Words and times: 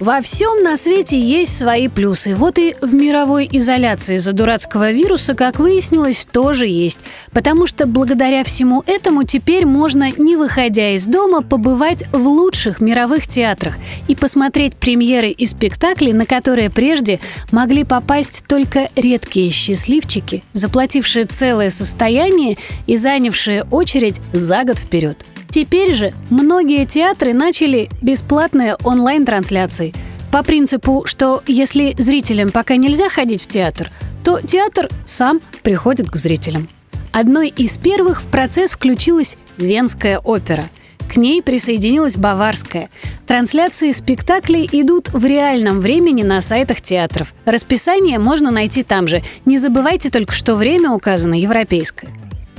Во 0.00 0.22
всем 0.22 0.62
на 0.62 0.78
свете 0.78 1.20
есть 1.20 1.58
свои 1.58 1.86
плюсы. 1.86 2.34
Вот 2.34 2.58
и 2.58 2.74
в 2.80 2.94
мировой 2.94 3.46
изоляции 3.52 4.16
из-за 4.16 4.32
дурацкого 4.32 4.92
вируса, 4.92 5.34
как 5.34 5.58
выяснилось, 5.58 6.24
тоже 6.24 6.66
есть. 6.66 7.00
Потому 7.32 7.66
что 7.66 7.86
благодаря 7.86 8.42
всему 8.42 8.82
этому 8.86 9.24
теперь 9.24 9.66
можно, 9.66 10.10
не 10.16 10.36
выходя 10.36 10.92
из 10.92 11.06
дома, 11.06 11.42
побывать 11.42 12.04
в 12.12 12.26
лучших 12.26 12.80
мировых 12.80 13.26
театрах 13.26 13.74
и 14.08 14.16
посмотреть 14.16 14.74
премьеры 14.74 15.28
и 15.28 15.44
спектакли, 15.44 16.12
на 16.12 16.24
которые 16.24 16.70
прежде 16.70 17.20
могли 17.52 17.84
попасть 17.84 18.44
только 18.48 18.88
редкие 18.96 19.50
счастливчики, 19.50 20.42
заплатившие 20.54 21.26
целое 21.26 21.68
состояние 21.68 22.56
и 22.86 22.96
занявшие 22.96 23.64
очередь 23.64 24.22
за 24.32 24.64
год 24.64 24.78
вперед. 24.78 25.26
Теперь 25.50 25.94
же 25.94 26.12
многие 26.30 26.86
театры 26.86 27.32
начали 27.32 27.90
бесплатные 28.00 28.76
онлайн-трансляции. 28.84 29.92
По 30.30 30.44
принципу, 30.44 31.02
что 31.06 31.42
если 31.46 31.94
зрителям 31.98 32.52
пока 32.52 32.76
нельзя 32.76 33.08
ходить 33.08 33.42
в 33.42 33.48
театр, 33.48 33.90
то 34.22 34.40
театр 34.40 34.88
сам 35.04 35.40
приходит 35.64 36.08
к 36.08 36.14
зрителям. 36.14 36.68
Одной 37.10 37.48
из 37.48 37.78
первых 37.78 38.22
в 38.22 38.26
процесс 38.28 38.70
включилась 38.70 39.36
Венская 39.56 40.20
опера. 40.20 40.64
К 41.12 41.16
ней 41.16 41.42
присоединилась 41.42 42.16
Баварская. 42.16 42.88
Трансляции 43.26 43.90
спектаклей 43.90 44.68
идут 44.70 45.08
в 45.08 45.24
реальном 45.24 45.80
времени 45.80 46.22
на 46.22 46.40
сайтах 46.40 46.80
театров. 46.80 47.34
Расписание 47.44 48.20
можно 48.20 48.52
найти 48.52 48.84
там 48.84 49.08
же. 49.08 49.20
Не 49.44 49.58
забывайте 49.58 50.10
только, 50.10 50.32
что 50.32 50.54
время 50.54 50.92
указано 50.92 51.34
европейское. 51.34 52.12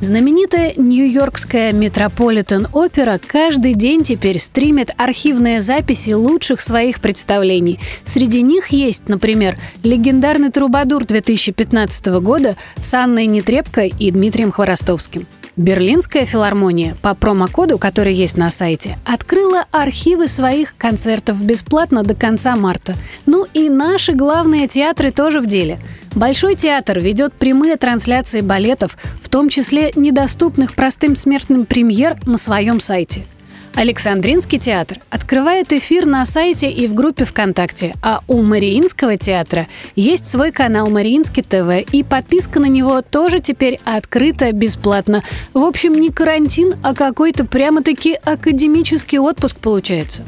Знаменитая 0.00 0.74
нью-йоркская 0.76 1.72
Метрополитен 1.72 2.68
Опера 2.72 3.18
каждый 3.24 3.72
день 3.72 4.02
теперь 4.02 4.38
стримит 4.38 4.90
архивные 4.98 5.60
записи 5.60 6.10
лучших 6.10 6.60
своих 6.60 7.00
представлений. 7.00 7.80
Среди 8.04 8.42
них 8.42 8.68
есть, 8.68 9.08
например, 9.08 9.58
легендарный 9.82 10.50
трубадур 10.50 11.06
2015 11.06 12.06
года 12.20 12.56
с 12.78 12.92
Анной 12.92 13.24
Нетребко 13.24 13.84
и 13.84 14.10
Дмитрием 14.10 14.52
Хворостовским. 14.52 15.26
Берлинская 15.56 16.26
филармония 16.26 16.96
по 17.00 17.14
промокоду, 17.14 17.78
который 17.78 18.12
есть 18.12 18.36
на 18.36 18.50
сайте, 18.50 18.98
открыла 19.06 19.64
архивы 19.70 20.28
своих 20.28 20.76
концертов 20.76 21.42
бесплатно 21.42 22.02
до 22.02 22.14
конца 22.14 22.56
марта. 22.56 22.94
Ну 23.24 23.46
и 23.54 23.70
наши 23.70 24.12
главные 24.12 24.68
театры 24.68 25.10
тоже 25.10 25.40
в 25.40 25.46
деле. 25.46 25.78
Большой 26.14 26.56
театр 26.56 27.00
ведет 27.00 27.32
прямые 27.32 27.76
трансляции 27.76 28.42
балетов, 28.42 28.98
в 29.22 29.30
том 29.30 29.48
числе 29.48 29.92
недоступных 29.96 30.74
простым 30.74 31.16
смертным 31.16 31.64
премьер 31.64 32.16
на 32.26 32.36
своем 32.36 32.78
сайте– 32.78 33.24
Александринский 33.76 34.58
театр 34.58 35.00
открывает 35.10 35.70
эфир 35.70 36.06
на 36.06 36.24
сайте 36.24 36.70
и 36.70 36.88
в 36.88 36.94
группе 36.94 37.26
ВКонтакте, 37.26 37.94
а 38.02 38.20
у 38.26 38.42
Мариинского 38.42 39.18
театра 39.18 39.66
есть 39.94 40.26
свой 40.26 40.50
канал 40.50 40.88
Мариинский 40.88 41.42
ТВ, 41.42 41.92
и 41.92 42.02
подписка 42.02 42.58
на 42.58 42.66
него 42.66 43.02
тоже 43.02 43.40
теперь 43.40 43.78
открыта 43.84 44.50
бесплатно. 44.52 45.22
В 45.52 45.62
общем, 45.62 45.92
не 45.92 46.08
карантин, 46.08 46.74
а 46.82 46.94
какой-то 46.94 47.44
прямо-таки 47.44 48.14
академический 48.24 49.18
отпуск 49.18 49.58
получается. 49.58 50.24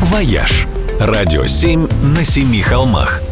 «Вояж»– 0.00 0.68
радио 1.00 1.46
7 1.46 1.88
на 2.16 2.24
семи 2.24 2.60
холмах– 2.60 3.22